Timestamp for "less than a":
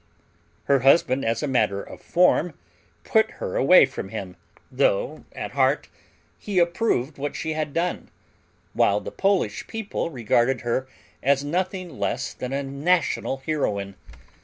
11.99-12.63